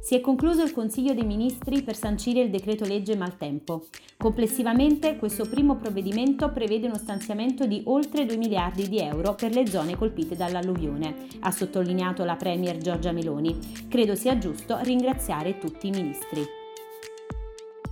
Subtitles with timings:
[0.00, 3.86] Si è concluso il Consiglio dei Ministri per sancire il decreto legge maltempo.
[4.16, 9.66] Complessivamente questo primo provvedimento prevede uno stanziamento di oltre 2 miliardi di euro per le
[9.66, 13.56] zone colpite dall'alluvione, ha sottolineato la Premier Giorgia Meloni.
[13.88, 16.59] Credo sia giusto ringraziare tutti i ministri.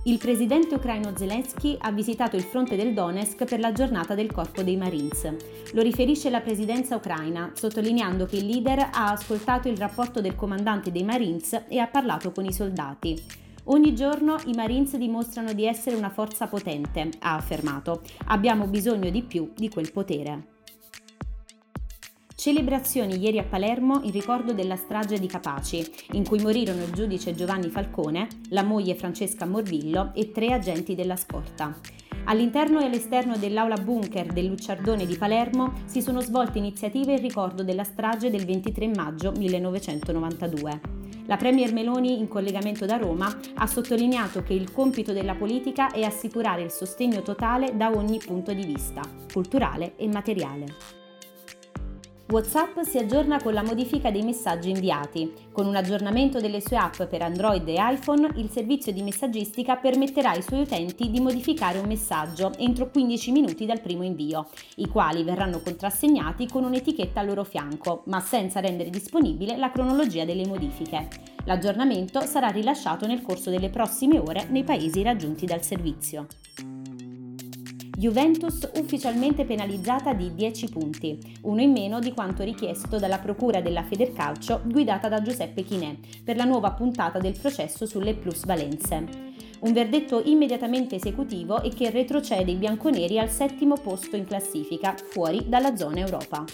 [0.03, 4.63] Il presidente ucraino Zelensky ha visitato il fronte del Donetsk per la giornata del Corpo
[4.63, 5.35] dei Marines.
[5.73, 10.89] Lo riferisce la presidenza ucraina, sottolineando che il leader ha ascoltato il rapporto del comandante
[10.89, 13.21] dei Marines e ha parlato con i soldati.
[13.65, 18.01] Ogni giorno i Marines dimostrano di essere una forza potente, ha affermato.
[18.27, 20.58] Abbiamo bisogno di più di quel potere.
[22.39, 27.35] Celebrazioni ieri a Palermo in ricordo della strage di Capaci, in cui morirono il giudice
[27.35, 31.77] Giovanni Falcone, la moglie Francesca Morvillo e tre agenti della scorta.
[32.23, 37.61] All'interno e all'esterno dell'aula bunker del Lucciardone di Palermo si sono svolte iniziative in ricordo
[37.61, 40.79] della strage del 23 maggio 1992.
[41.25, 46.03] La Premier Meloni, in collegamento da Roma, ha sottolineato che il compito della politica è
[46.03, 50.98] assicurare il sostegno totale da ogni punto di vista, culturale e materiale.
[52.31, 55.33] WhatsApp si aggiorna con la modifica dei messaggi inviati.
[55.51, 60.29] Con un aggiornamento delle sue app per Android e iPhone, il servizio di messaggistica permetterà
[60.29, 65.23] ai suoi utenti di modificare un messaggio entro 15 minuti dal primo invio, i quali
[65.23, 71.07] verranno contrassegnati con un'etichetta al loro fianco, ma senza rendere disponibile la cronologia delle modifiche.
[71.45, 76.27] L'aggiornamento sarà rilasciato nel corso delle prossime ore nei paesi raggiunti dal servizio.
[77.99, 83.83] Juventus ufficialmente penalizzata di 10 punti, uno in meno di quanto richiesto dalla Procura della
[83.83, 89.05] Federcalcio guidata da Giuseppe Chinè per la nuova puntata del processo sulle plusvalenze.
[89.59, 95.49] Un verdetto immediatamente esecutivo e che retrocede i bianconeri al settimo posto in classifica, fuori
[95.49, 96.45] dalla zona Europa.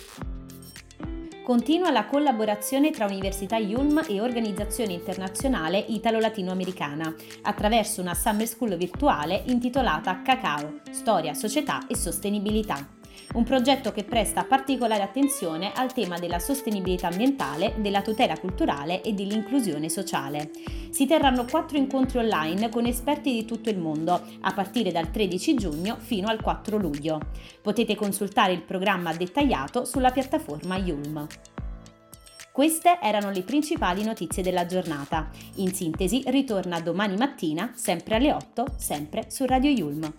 [1.45, 7.13] Continua la collaborazione tra Università Yulm e Organizzazione Internazionale Italo-Latinoamericana
[7.43, 12.94] attraverso una summer school virtuale intitolata Cacao, Storia, Società e Sostenibilità
[13.35, 19.13] un progetto che presta particolare attenzione al tema della sostenibilità ambientale, della tutela culturale e
[19.13, 20.51] dell'inclusione sociale.
[20.89, 25.53] Si terranno quattro incontri online con esperti di tutto il mondo, a partire dal 13
[25.55, 27.19] giugno fino al 4 luglio.
[27.61, 31.27] Potete consultare il programma dettagliato sulla piattaforma Yulm.
[32.53, 35.29] Queste erano le principali notizie della giornata.
[35.55, 40.13] In sintesi, ritorna domani mattina, sempre alle 8, sempre su Radio Yulm.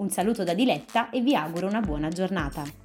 [0.00, 2.79] Un saluto da Diletta e vi auguro una buona giornata.